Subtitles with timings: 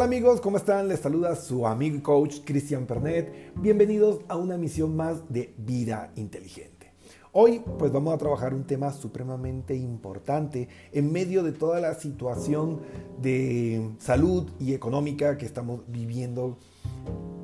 [0.00, 0.88] Hola amigos, ¿cómo están?
[0.88, 3.52] Les saluda su amigo y coach Cristian Pernet.
[3.56, 6.94] Bienvenidos a una misión más de vida inteligente.
[7.32, 12.80] Hoy pues vamos a trabajar un tema supremamente importante en medio de toda la situación
[13.20, 16.56] de salud y económica que estamos viviendo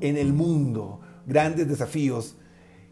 [0.01, 0.99] en el mundo.
[1.27, 2.37] Grandes desafíos.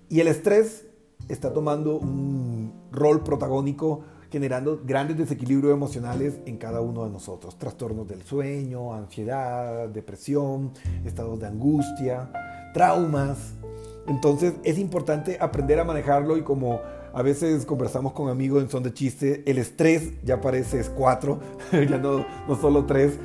[0.09, 0.86] Y el estrés
[1.27, 4.04] está tomando un rol protagónico
[4.36, 7.57] generando grandes desequilibrios emocionales en cada uno de nosotros.
[7.57, 10.73] Trastornos del sueño, ansiedad, depresión,
[11.05, 12.29] estados de angustia,
[12.74, 13.54] traumas.
[14.07, 16.82] Entonces es importante aprender a manejarlo y como
[17.13, 21.39] a veces conversamos con amigos en son de chiste, el estrés ya parece es cuatro,
[21.71, 23.18] ya no, no solo tres.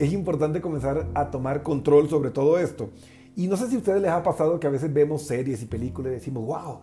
[0.00, 2.90] Es importante comenzar a tomar control sobre todo esto.
[3.36, 5.66] Y no sé si a ustedes les ha pasado que a veces vemos series y
[5.66, 6.80] películas y decimos, wow,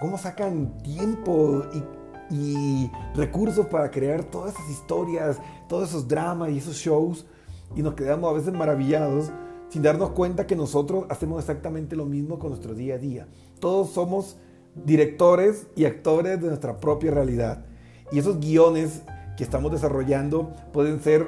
[0.00, 6.58] ¿cómo sacan tiempo y y recursos para crear todas esas historias, todos esos dramas y
[6.58, 7.26] esos shows
[7.74, 9.32] y nos quedamos a veces maravillados
[9.68, 13.26] sin darnos cuenta que nosotros hacemos exactamente lo mismo con nuestro día a día.
[13.58, 14.36] Todos somos
[14.84, 17.64] directores y actores de nuestra propia realidad.
[18.12, 19.02] Y esos guiones
[19.36, 21.26] que estamos desarrollando pueden ser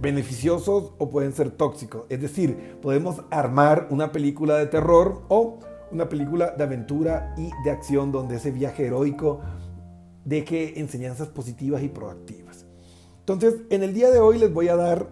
[0.00, 2.04] beneficiosos o pueden ser tóxicos.
[2.08, 5.58] Es decir, podemos armar una película de terror o
[5.90, 9.40] una película de aventura y de acción donde ese viaje heroico
[10.26, 12.66] deje enseñanzas positivas y proactivas.
[13.20, 15.08] Entonces, en el día de hoy les voy a dar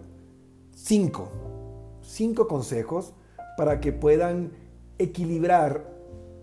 [0.73, 1.31] cinco,
[2.01, 3.13] cinco consejos
[3.57, 4.51] para que puedan
[4.99, 5.95] equilibrar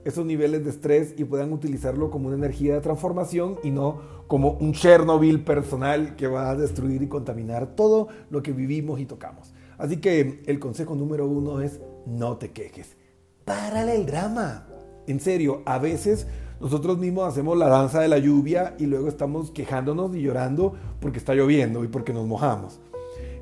[0.05, 4.53] esos niveles de estrés y puedan utilizarlo como una energía de transformación y no como
[4.53, 9.53] un Chernobyl personal que va a destruir y contaminar todo lo que vivimos y tocamos.
[9.79, 12.97] Así que el consejo número uno es no te quejes.
[13.45, 14.67] Párale el drama.
[15.07, 16.27] En serio, a veces
[16.63, 21.19] nosotros mismos hacemos la danza de la lluvia y luego estamos quejándonos y llorando porque
[21.19, 22.79] está lloviendo y porque nos mojamos.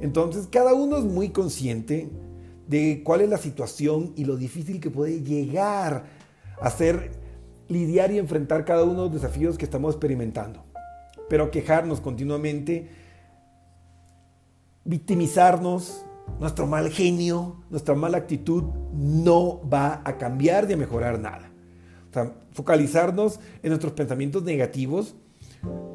[0.01, 2.09] Entonces cada uno es muy consciente
[2.67, 6.05] de cuál es la situación y lo difícil que puede llegar
[6.63, 7.11] a ser
[7.69, 10.65] lidiar y enfrentar cada uno de los desafíos que estamos experimentando.
[11.29, 12.89] Pero quejarnos continuamente,
[14.87, 16.07] victimizarnos,
[16.41, 21.50] nuestro mal genio, nuestra mala actitud no va a cambiar ni a mejorar nada
[22.53, 25.15] focalizarnos en nuestros pensamientos negativos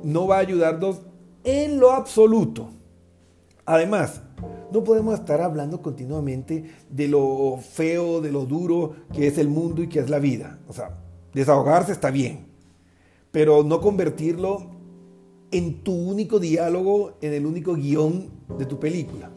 [0.04, 1.02] no va a ayudarnos
[1.44, 2.70] en lo absoluto.
[3.66, 4.22] Además,
[4.72, 9.82] no podemos estar hablando continuamente de lo feo, de lo duro que es el mundo
[9.82, 10.60] y que es la vida.
[10.68, 10.98] O sea,
[11.34, 12.46] desahogarse está bien,
[13.32, 14.72] pero no convertirlo
[15.52, 19.30] en tu único diálogo, en el único guion de tu película.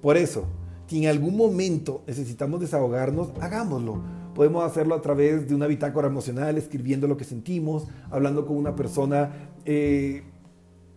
[0.00, 0.44] Por eso,
[0.86, 6.56] si en algún momento necesitamos desahogarnos, hagámoslo Podemos hacerlo a través de una bitácora emocional,
[6.56, 9.30] escribiendo lo que sentimos, hablando con una persona
[9.64, 10.22] eh,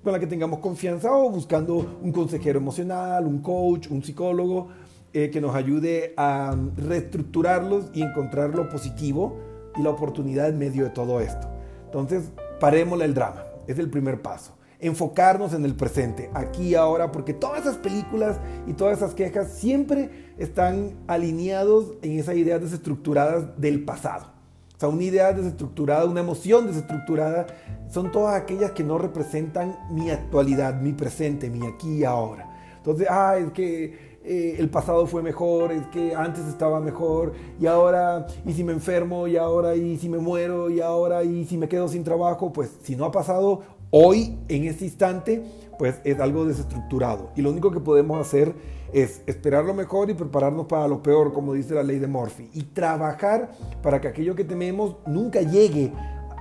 [0.04, 4.68] con la que tengamos confianza o buscando un consejero emocional, un coach, un psicólogo
[5.14, 9.38] eh, que nos ayude a reestructurarlos y encontrar lo positivo
[9.78, 11.48] y la oportunidad en medio de todo esto.
[11.86, 13.44] Entonces, parémosle el drama.
[13.68, 18.38] Es el primer paso enfocarnos en el presente, aquí y ahora, porque todas esas películas
[18.68, 24.34] y todas esas quejas siempre están alineados en esas ideas desestructuradas del pasado.
[24.76, 27.48] O sea, una idea desestructurada, una emoción desestructurada,
[27.90, 32.50] son todas aquellas que no representan mi actualidad, mi presente, mi aquí y ahora.
[32.78, 37.66] Entonces, ah, es que eh, el pasado fue mejor, es que antes estaba mejor, y
[37.66, 41.58] ahora, y si me enfermo, y ahora, y si me muero, y ahora, y si
[41.58, 43.62] me quedo sin trabajo, pues si no ha pasado,
[43.96, 45.44] Hoy, en este instante,
[45.78, 47.30] pues es algo desestructurado.
[47.36, 48.56] Y lo único que podemos hacer
[48.92, 52.50] es esperar lo mejor y prepararnos para lo peor, como dice la ley de Murphy.
[52.54, 53.52] Y trabajar
[53.84, 55.94] para que aquello que tememos nunca llegue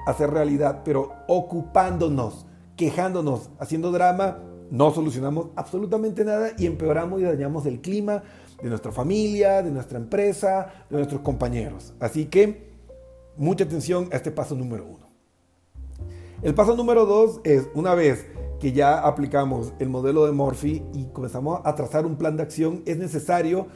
[0.06, 4.38] a ser realidad, pero ocupándonos, quejándonos, haciendo drama,
[4.70, 8.22] no solucionamos absolutamente nada y empeoramos y dañamos el clima
[8.62, 11.92] de nuestra familia, de nuestra empresa, de nuestros compañeros.
[12.00, 12.72] Así que
[13.36, 15.01] mucha atención a este paso número uno.
[16.42, 18.26] El paso número dos es, una vez
[18.58, 22.82] que ya aplicamos el modelo de Morphy y comenzamos a trazar un plan de acción,
[22.84, 23.68] es necesario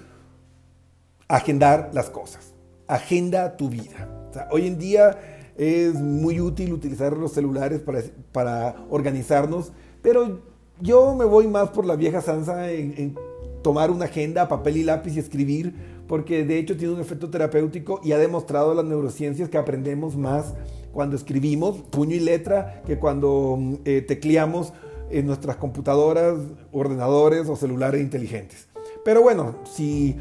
[1.28, 2.54] agendar las cosas.
[2.88, 4.08] Agenda tu vida.
[4.50, 5.16] hoy en día
[5.56, 8.00] es muy útil utilizar los celulares para,
[8.32, 10.40] para, organizarnos, pero
[10.80, 13.18] yo me voy más por la vieja sansa en, en
[13.62, 18.00] tomar una agenda, papel y lápiz y escribir, porque de hecho tiene un efecto terapéutico
[18.04, 20.54] y ha demostrado las neurociencias que aprendemos más
[20.92, 24.72] cuando escribimos puño y letra que cuando mm, eh, tecleamos
[25.10, 26.38] en nuestras computadoras,
[26.72, 28.68] ordenadores o celulares inteligentes.
[29.04, 30.16] Pero bueno, si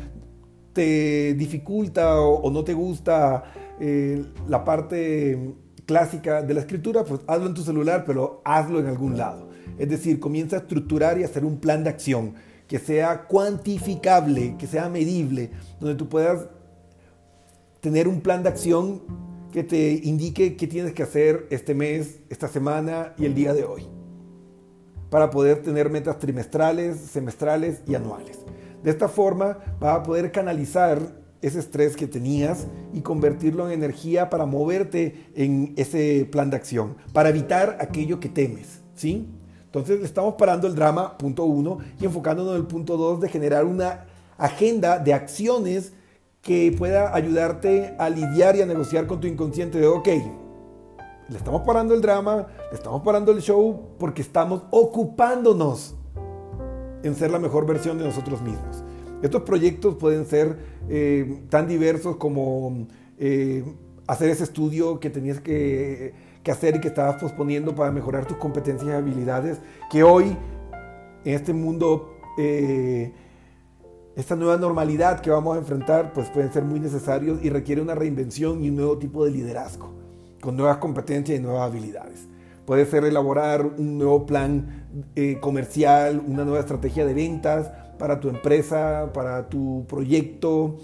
[0.73, 3.45] te dificulta o, no te gusta
[3.79, 5.55] eh, la parte
[5.85, 9.49] clásica de la escritura, pues hazlo en tu celular, pero hazlo en algún lado.
[9.77, 12.35] Es decir, comienza a estructurar y hacer un plan de acción
[12.67, 16.47] que sea cuantificable, que sea medible, donde tú puedas
[17.79, 19.01] tener un plan de acción
[19.51, 23.63] que te indique qué tienes que hacer este mes, esta semana y el día de
[23.63, 23.87] hoy,
[25.09, 28.39] para poder tener metas trimestrales, semestrales y anuales.
[28.83, 30.99] De esta forma vas a poder canalizar
[31.41, 36.97] ese estrés que tenías y convertirlo en energía para moverte en ese plan de acción,
[37.13, 39.27] para evitar aquello que temes, ¿sí?
[39.75, 43.27] Entonces le estamos parando el drama, punto uno, y enfocándonos en el punto dos de
[43.27, 44.05] generar una
[44.37, 45.91] agenda de acciones
[46.41, 50.07] que pueda ayudarte a lidiar y a negociar con tu inconsciente de, ok,
[51.27, 55.95] le estamos parando el drama, le estamos parando el show porque estamos ocupándonos
[57.03, 58.81] en ser la mejor versión de nosotros mismos.
[59.21, 60.57] Estos proyectos pueden ser
[60.87, 62.87] eh, tan diversos como
[63.19, 63.65] eh,
[64.07, 66.13] hacer ese estudio que tenías que
[66.45, 69.57] que hacer y que estabas posponiendo para mejorar tus competencias y habilidades,
[69.89, 70.37] que hoy,
[71.25, 73.11] en este mundo, eh,
[74.15, 77.95] esta nueva normalidad que vamos a enfrentar, pues pueden ser muy necesarios y requiere una
[77.95, 79.91] reinvención y un nuevo tipo de liderazgo,
[80.39, 82.27] con nuevas competencias y nuevas habilidades.
[82.67, 88.29] Puede ser elaborar un nuevo plan eh, comercial, una nueva estrategia de ventas para tu
[88.29, 90.77] empresa, para tu proyecto,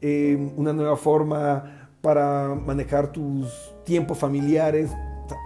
[0.00, 3.48] eh, una nueva forma para manejar tus
[3.84, 4.90] tiempos familiares,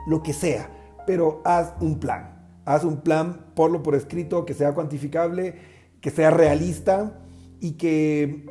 [0.07, 0.71] lo que sea,
[1.07, 2.33] pero haz un plan.
[2.65, 5.57] Haz un plan, ponlo por escrito, que sea cuantificable,
[6.01, 7.21] que sea realista
[7.61, 8.47] y que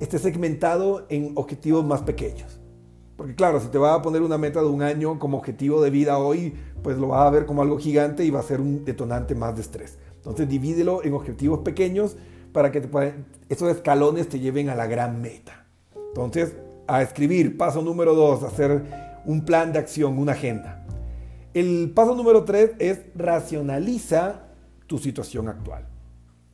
[0.00, 2.60] esté segmentado en objetivos más pequeños.
[3.16, 5.90] Porque claro, si te va a poner una meta de un año como objetivo de
[5.90, 8.84] vida hoy, pues lo vas a ver como algo gigante y va a ser un
[8.84, 9.98] detonante más de estrés.
[10.16, 12.16] Entonces divídelo en objetivos pequeños
[12.52, 12.88] para que
[13.48, 15.66] esos escalones te lleven a la gran meta.
[16.08, 16.56] Entonces,
[16.88, 20.84] a escribir, paso número dos, hacer un plan de acción, una agenda.
[21.52, 24.42] El paso número tres es racionaliza
[24.86, 25.86] tu situación actual.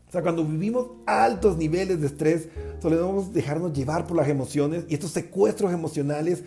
[0.09, 2.49] O sea, cuando vivimos altos niveles de estrés,
[2.81, 6.45] solemos dejarnos llevar por las emociones y estos secuestros emocionales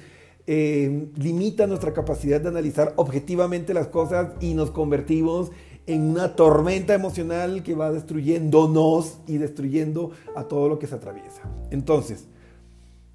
[0.47, 5.51] eh, limitan nuestra capacidad de analizar objetivamente las cosas y nos convertimos
[5.85, 11.41] en una tormenta emocional que va destruyéndonos y destruyendo a todo lo que se atraviesa.
[11.69, 12.25] Entonces,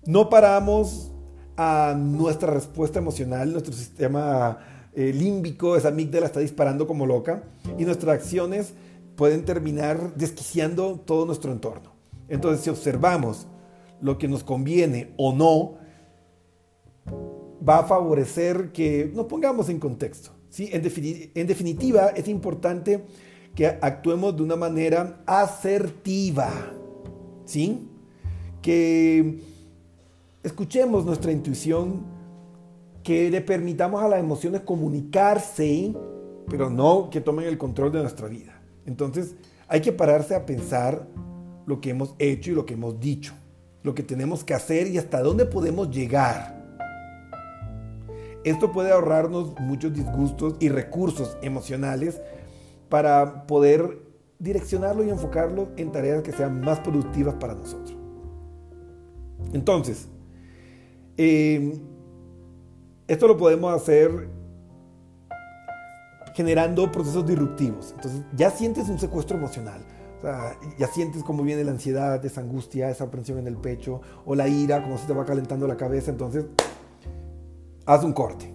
[0.07, 1.14] no paramos
[1.57, 4.59] a nuestra respuesta emocional, nuestro sistema
[4.95, 7.45] eh, límbico, esa amígdala está disparando como loca
[7.79, 8.75] y nuestras acciones
[9.17, 11.93] pueden terminar desquiciando todo nuestro entorno.
[12.29, 13.47] Entonces, si observamos
[14.01, 15.79] lo que nos conviene o no,
[17.67, 20.31] va a favorecer que nos pongamos en contexto.
[20.49, 20.69] ¿sí?
[20.73, 20.83] En,
[21.35, 23.05] en definitiva, es importante
[23.55, 26.51] que actuemos de una manera asertiva.
[27.45, 27.89] ¿sí?
[28.61, 29.54] Que
[30.45, 32.03] escuchemos nuestra intuición,
[33.03, 35.95] que le permitamos a las emociones comunicarse,
[36.49, 38.63] pero no que tomen el control de nuestra vida.
[38.87, 39.35] Entonces
[39.67, 41.07] hay que pararse a pensar
[41.67, 43.35] lo que hemos hecho y lo que hemos dicho,
[43.83, 46.63] lo que tenemos que hacer y hasta dónde podemos llegar.
[48.45, 52.21] Esto puede ahorrarnos muchos disgustos y recursos emocionales
[52.91, 54.03] para poder
[54.39, 57.97] direccionarlo y enfocarlo en tareas que sean más productivas para nosotros.
[59.55, 60.09] Entonces,
[61.17, 61.81] eh,
[63.07, 64.29] esto lo podemos hacer
[66.35, 67.93] generando procesos disruptivos.
[67.95, 69.81] Entonces, ya sientes un secuestro emocional.
[70.79, 74.49] ya sientes cómo viene la ansiedad, esa angustia, esa presión en el pecho, o la
[74.49, 76.11] ira, como se te va calentando la cabeza.
[76.11, 76.47] Entonces,
[77.85, 78.53] haz un corte.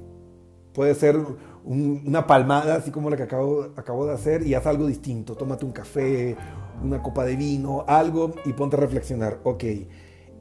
[0.74, 1.16] Puede ser
[1.64, 5.36] una palmada, así como la que acabo, acabo de hacer, y haz algo distinto.
[5.36, 6.36] Tómate un café,
[6.84, 9.40] una copa de vino, algo, y ponte a reflexionar.
[9.44, 9.64] Ok,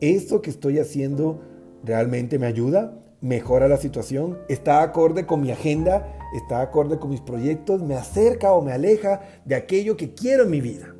[0.01, 1.43] esto que estoy haciendo
[1.85, 7.21] realmente me ayuda, mejora la situación, está acorde con mi agenda, está acorde con mis
[7.21, 10.95] proyectos, me acerca o me aleja de aquello que quiero en mi vida.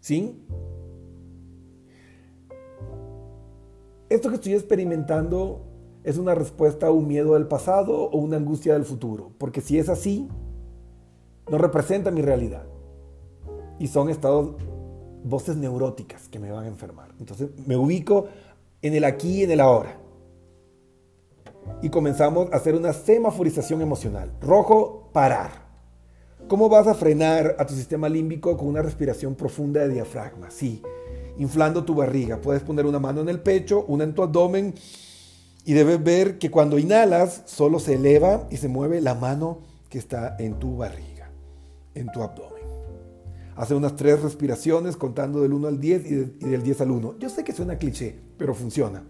[0.00, 0.40] ¿Sí?
[4.08, 5.66] Esto que estoy experimentando
[6.04, 9.78] es una respuesta a un miedo del pasado o una angustia del futuro, porque si
[9.78, 10.28] es así,
[11.50, 12.64] no representa mi realidad.
[13.80, 14.54] Y son estados,
[15.24, 17.10] voces neuróticas que me van a enfermar.
[17.18, 18.26] Entonces me ubico
[18.86, 19.98] en el aquí y en el ahora.
[21.82, 24.32] Y comenzamos a hacer una semaforización emocional.
[24.40, 25.66] Rojo, parar.
[26.48, 30.50] ¿Cómo vas a frenar a tu sistema límbico con una respiración profunda de diafragma?
[30.50, 30.80] Sí,
[31.38, 32.40] inflando tu barriga.
[32.40, 34.74] Puedes poner una mano en el pecho, una en tu abdomen
[35.66, 39.58] y debes ver que cuando inhalas solo se eleva y se mueve la mano
[39.90, 41.28] que está en tu barriga,
[41.94, 42.55] en tu abdomen.
[43.56, 47.18] Hace unas tres respiraciones contando del 1 al 10 y, del 10 al 1.
[47.18, 49.02] Yo sé que suena cliché, pero funciona.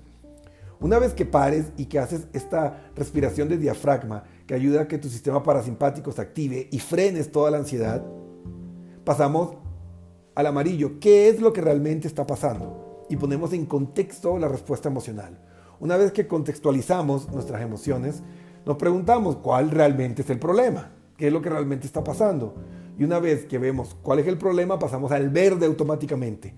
[0.78, 4.98] Una vez que pares y que haces esta respiración de diafragma que ayuda a que
[4.98, 8.04] tu sistema parasimpático se active y frenes toda la ansiedad,
[9.04, 9.56] pasamos
[10.36, 13.04] al amarillo, ¿qué es lo que realmente está pasando?
[13.08, 15.40] Y ponemos en contexto la respuesta emocional.
[15.80, 18.22] Una vez que contextualizamos nuestras emociones,
[18.64, 22.54] nos preguntamos cuál realmente es el problema, qué es lo que realmente está pasando.
[22.98, 26.54] Y una vez que vemos cuál es el problema, pasamos al verde automáticamente.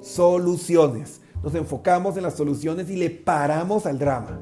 [0.00, 1.20] Soluciones.
[1.42, 4.40] Nos enfocamos en las soluciones y le paramos al drama.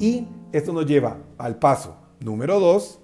[0.00, 3.00] Y esto nos lleva al paso número dos.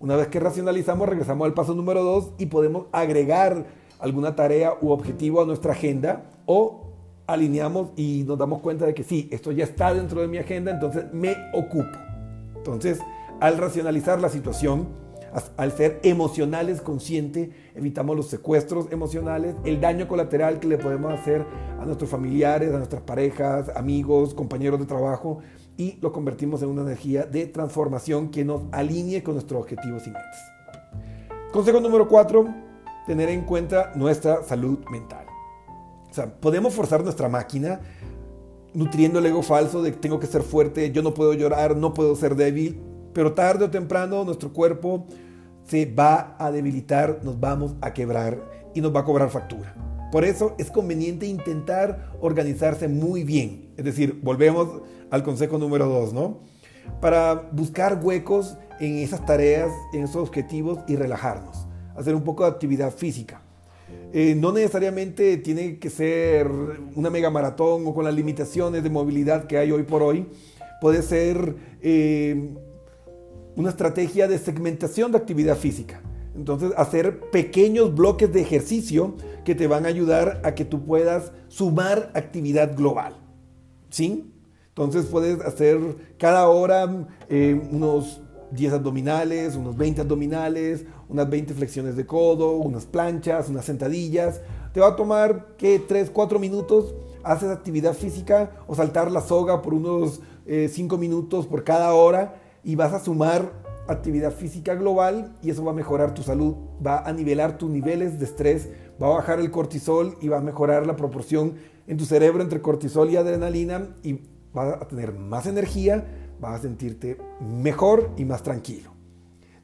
[0.00, 3.66] Una vez que racionalizamos, regresamos al paso número dos y podemos agregar
[4.00, 6.92] alguna tarea u objetivo a nuestra agenda o
[7.28, 10.72] alineamos y nos damos cuenta de que sí, esto ya está dentro de mi agenda,
[10.72, 11.98] entonces me ocupo.
[12.56, 12.98] Entonces,
[13.40, 14.88] al racionalizar la situación,
[15.56, 21.46] al ser emocionales consciente, evitamos los secuestros emocionales, el daño colateral que le podemos hacer
[21.80, 25.38] a nuestros familiares, a nuestras parejas, amigos, compañeros de trabajo
[25.76, 30.10] y lo convertimos en una energía de transformación que nos alinee con nuestros objetivos y
[30.10, 30.52] metas.
[31.52, 32.46] Consejo número cuatro,
[33.06, 35.26] tener en cuenta nuestra salud mental.
[36.10, 37.80] O sea, podemos forzar nuestra máquina
[38.74, 42.16] nutriendo el ego falso de tengo que ser fuerte, yo no puedo llorar, no puedo
[42.16, 42.80] ser débil,
[43.12, 45.06] pero tarde o temprano nuestro cuerpo
[45.64, 49.74] se va a debilitar, nos vamos a quebrar y nos va a cobrar factura.
[50.10, 53.72] Por eso es conveniente intentar organizarse muy bien.
[53.76, 56.40] Es decir, volvemos al consejo número dos, ¿no?
[57.00, 61.66] Para buscar huecos en esas tareas, en esos objetivos y relajarnos.
[61.96, 63.42] Hacer un poco de actividad física.
[64.12, 66.46] Eh, no necesariamente tiene que ser
[66.94, 70.26] una mega maratón o con las limitaciones de movilidad que hay hoy por hoy.
[70.82, 72.54] Puede ser eh,
[73.56, 76.00] una estrategia de segmentación de actividad física.
[76.34, 81.32] Entonces, hacer pequeños bloques de ejercicio que te van a ayudar a que tú puedas
[81.48, 83.16] sumar actividad global.
[83.90, 84.32] ¿Sí?
[84.68, 85.78] Entonces, puedes hacer
[86.18, 92.86] cada hora eh, unos 10 abdominales, unos 20 abdominales, unas 20 flexiones de codo, unas
[92.86, 94.40] planchas, unas sentadillas.
[94.72, 95.78] Te va a tomar, ¿qué?
[95.78, 96.94] 3, 4 minutos.
[97.22, 102.41] Haces actividad física o saltar la soga por unos 5 eh, minutos por cada hora
[102.64, 103.52] y vas a sumar
[103.88, 106.54] actividad física global y eso va a mejorar tu salud,
[106.84, 108.68] va a nivelar tus niveles de estrés,
[109.02, 111.54] va a bajar el cortisol y va a mejorar la proporción
[111.86, 114.20] en tu cerebro entre cortisol y adrenalina y
[114.54, 116.06] vas a tener más energía,
[116.40, 118.92] vas a sentirte mejor y más tranquilo.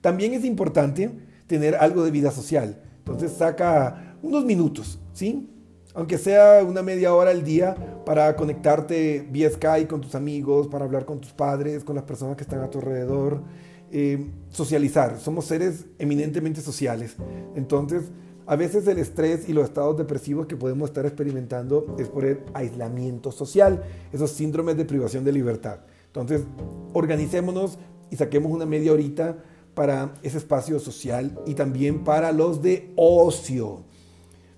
[0.01, 1.11] También es importante
[1.47, 5.49] tener algo de vida social, entonces saca unos minutos, ¿sí?
[5.99, 7.75] aunque sea una media hora al día,
[8.09, 12.39] para conectarte vía Skype con tus amigos, para hablar con tus padres, con las personas
[12.39, 13.43] que están a tu alrededor,
[13.93, 15.21] eh, socializar.
[15.21, 17.17] Somos seres eminentemente sociales.
[17.55, 18.05] Entonces,
[18.47, 22.41] a veces el estrés y los estados depresivos que podemos estar experimentando es por el
[22.55, 25.81] aislamiento social, esos síndromes de privación de libertad.
[26.07, 26.45] Entonces,
[26.95, 27.79] organicémonos
[28.11, 29.37] y saquemos una media horita
[29.75, 33.85] para ese espacio social y también para los de ocio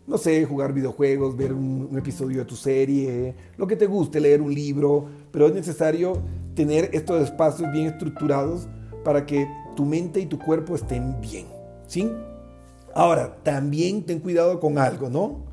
[0.07, 4.42] no sé, jugar videojuegos, ver un, episodio de tu serie, lo que te guste, leer
[4.42, 6.21] un libro, pero es necesario
[6.54, 8.69] tener estos espacios bien estructurados
[9.04, 11.47] para que tu mente y tu cuerpo estén bien,
[11.87, 12.11] ¿sí?
[12.95, 15.45] Ahora, también ten cuidado con algo, ¿no?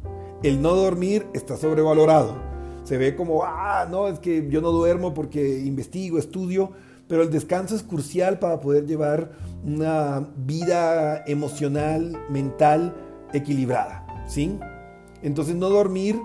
[0.44, 2.36] El no dormir está sobrevalorado.
[2.84, 6.72] Se ve como, ah, no, es que yo no duermo porque investigo, estudio,
[7.08, 9.32] pero el descanso es crucial para poder llevar
[9.64, 12.96] una vida emocional, mental
[13.34, 14.07] equilibrada.
[14.28, 14.60] ¿Sí?
[15.24, 16.20] Entonces no dormir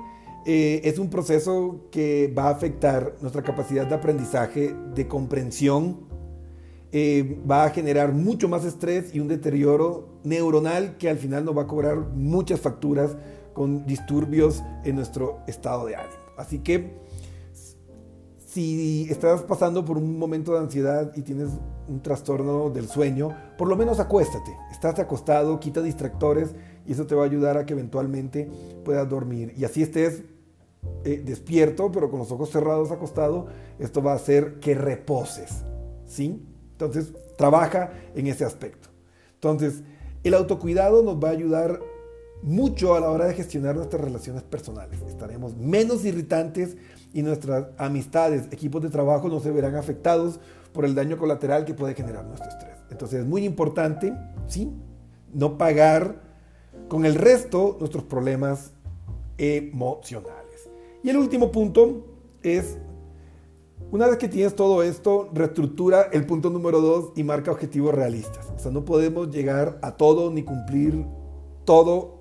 [0.44, 6.00] eh, es un proceso que va a afectar nuestra capacidad de aprendizaje, de comprensión,
[6.90, 11.56] eh, va a generar mucho más estrés y un deterioro neuronal que al final nos
[11.56, 13.16] va a cobrar muchas facturas
[13.54, 16.22] con disturbios en nuestro estado de ánimo.
[16.36, 16.98] Así que
[18.46, 21.48] si estás pasando por un momento de ansiedad y tienes
[21.88, 24.54] un trastorno del sueño, por lo menos acuéstate.
[24.70, 26.54] Estás acostado, quita distractores
[26.86, 28.50] y eso te va a ayudar a que eventualmente
[28.84, 29.54] puedas dormir.
[29.56, 30.22] Y así estés
[31.04, 33.46] eh, despierto, pero con los ojos cerrados acostado,
[33.78, 35.64] esto va a hacer que reposes.
[36.06, 36.44] ¿Sí?
[36.72, 38.88] Entonces, trabaja en ese aspecto.
[39.34, 39.82] Entonces,
[40.24, 41.80] el autocuidado nos va a ayudar
[42.42, 45.00] mucho a la hora de gestionar nuestras relaciones personales.
[45.08, 46.76] Estaremos menos irritantes
[47.12, 50.40] y nuestras amistades, equipos de trabajo no se verán afectados
[50.72, 52.76] por el daño colateral que puede generar nuestro estrés.
[52.90, 54.12] Entonces es muy importante,
[54.48, 54.72] ¿sí?
[55.32, 56.31] No pagar
[56.92, 58.72] con el resto nuestros problemas
[59.38, 60.68] emocionales.
[61.02, 62.04] Y el último punto
[62.42, 62.76] es,
[63.90, 68.52] una vez que tienes todo esto, reestructura el punto número dos y marca objetivos realistas.
[68.54, 71.06] O sea, no podemos llegar a todo ni cumplir
[71.64, 72.20] todo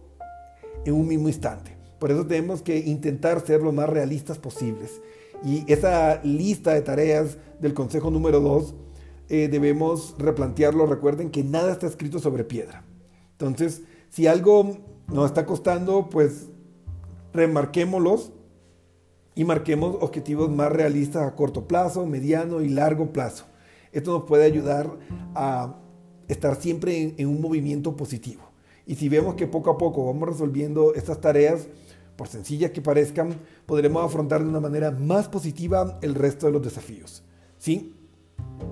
[0.86, 1.76] en un mismo instante.
[2.00, 5.02] Por eso tenemos que intentar ser lo más realistas posibles.
[5.44, 8.74] Y esa lista de tareas del consejo número dos
[9.28, 10.86] eh, debemos replantearlo.
[10.86, 12.86] Recuerden que nada está escrito sobre piedra.
[13.34, 14.78] Entonces, si algo
[15.08, 16.50] nos está costando, pues
[17.34, 18.34] remarquémoslos
[19.36, 23.46] y marquemos objetivos más realistas a corto plazo, mediano y largo plazo.
[23.94, 24.90] Esto nos puede ayudar
[25.34, 25.78] a
[26.28, 28.42] estar siempre en, un movimiento positivo.
[28.86, 31.68] Y si vemos que poco a poco vamos resolviendo estas tareas,
[32.18, 36.62] por sencillas que parezcan, podremos afrontar de una manera más positiva el resto de los
[36.62, 37.24] desafíos.
[37.58, 37.96] ¿Sí?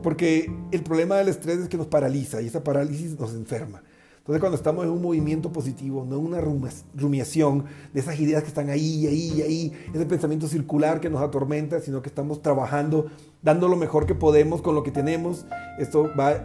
[0.04, 3.82] Porque el problema del estrés es que nos paraliza y esa parálisis nos enferma.
[4.30, 8.50] Entonces cuando estamos en un movimiento positivo, no en una rumiación de esas ideas que
[8.50, 13.08] están ahí, ahí, ahí, ese pensamiento circular que nos atormenta, sino que estamos trabajando,
[13.42, 15.48] dando lo mejor que podemos con lo que tenemos,
[15.80, 16.44] esto va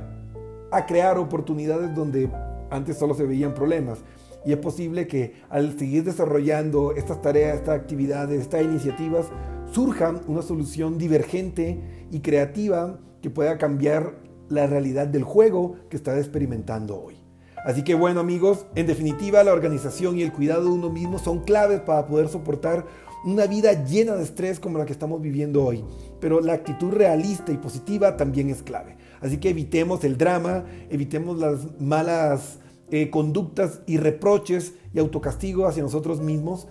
[0.73, 2.31] a crear oportunidades donde
[2.71, 3.99] antes solo se veían problemas.
[4.47, 9.27] Y es posible que al seguir desarrollando estas tareas, estas actividades, estas iniciativas,
[9.71, 14.15] surja una solución divergente y creativa que pueda cambiar
[14.49, 17.24] la realidad del juego que está experimentando hoy.
[17.65, 21.41] Así que bueno amigos, en definitiva la organización y el cuidado de uno mismo son
[21.41, 22.87] claves para poder soportar
[23.25, 25.83] una vida llena de estrés como la que estamos viviendo hoy.
[26.21, 28.99] Pero la actitud realista y positiva también es clave.
[29.21, 32.59] Así que evitemos el drama, evitemos las malas
[32.91, 36.69] eh, conductas y reproches y autocastigo hacia nosotros mismos.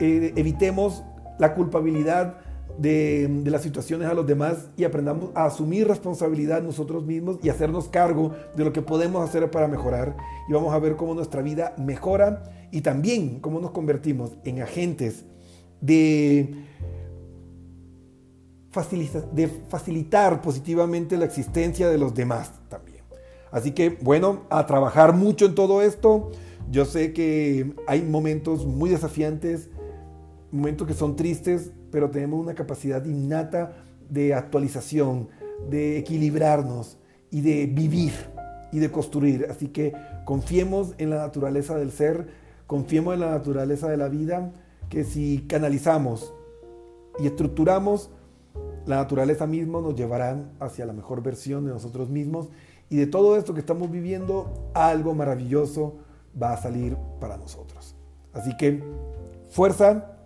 [0.00, 1.02] Eh, evitemos
[1.38, 2.38] la culpabilidad
[2.78, 7.88] de, las situaciones a los demás y aprendamos a asumir responsabilidad nosotros mismos y hacernos
[7.88, 10.16] cargo de lo que podemos hacer para mejorar.
[10.48, 15.24] Y vamos a ver cómo nuestra vida mejora y también cómo nos convertimos en agentes
[15.80, 16.54] de,
[18.70, 23.00] facilitar positivamente la existencia de los demás también.
[23.50, 26.30] Así que bueno, a trabajar mucho en todo esto.
[26.70, 29.68] Yo sé que hay momentos muy desafiantes,
[30.52, 33.72] momentos que son tristes, pero tenemos una capacidad innata
[34.08, 35.28] de actualización,
[35.68, 36.98] de equilibrarnos
[37.30, 38.12] y de vivir
[38.72, 39.46] y de construir.
[39.50, 39.92] Así que
[40.24, 42.28] confiemos en la naturaleza del ser,
[42.66, 44.52] confiemos en la naturaleza de la vida,
[44.88, 46.34] que si canalizamos
[47.18, 48.10] y estructuramos,
[48.86, 52.48] la naturaleza misma nos llevará hacia la mejor versión de nosotros mismos
[52.88, 55.98] y de todo esto que estamos viviendo, algo maravilloso
[56.40, 57.94] va a salir para nosotros.
[58.32, 58.82] Así que
[59.48, 60.16] fuerza,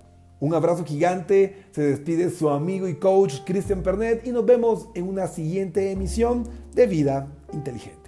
[0.44, 5.09] un abrazo gigante, se despide su amigo y coach Christian Pernet y nos vemos en
[5.09, 8.04] una siguiente emisión de Vida Inteligente.